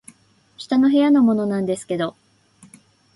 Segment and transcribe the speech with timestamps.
[0.57, 2.15] 「下の部屋のものなんですけど」